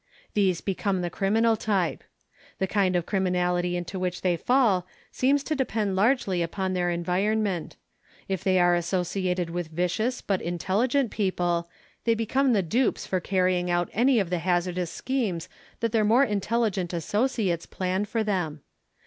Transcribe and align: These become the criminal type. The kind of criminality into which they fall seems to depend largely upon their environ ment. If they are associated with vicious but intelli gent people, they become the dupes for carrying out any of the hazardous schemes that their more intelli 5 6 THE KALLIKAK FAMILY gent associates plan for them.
These 0.33 0.61
become 0.61 1.01
the 1.01 1.11
criminal 1.11 1.55
type. 1.55 2.03
The 2.57 2.65
kind 2.65 2.95
of 2.95 3.05
criminality 3.05 3.77
into 3.77 3.99
which 3.99 4.21
they 4.21 4.35
fall 4.35 4.87
seems 5.11 5.43
to 5.43 5.55
depend 5.55 5.95
largely 5.95 6.41
upon 6.41 6.73
their 6.73 6.89
environ 6.89 7.43
ment. 7.43 7.75
If 8.27 8.43
they 8.43 8.57
are 8.57 8.73
associated 8.73 9.51
with 9.51 9.67
vicious 9.67 10.19
but 10.23 10.41
intelli 10.41 10.87
gent 10.87 11.11
people, 11.11 11.69
they 12.05 12.15
become 12.15 12.53
the 12.53 12.63
dupes 12.63 13.05
for 13.05 13.19
carrying 13.19 13.69
out 13.69 13.91
any 13.93 14.17
of 14.19 14.31
the 14.31 14.39
hazardous 14.39 14.89
schemes 14.89 15.47
that 15.81 15.91
their 15.91 16.03
more 16.03 16.25
intelli 16.25 16.29
5 16.29 16.33
6 16.33 16.41
THE 16.41 16.47
KALLIKAK 16.47 16.49
FAMILY 16.49 16.71
gent 16.71 16.93
associates 16.93 17.65
plan 17.67 18.05
for 18.05 18.23
them. 18.23 18.61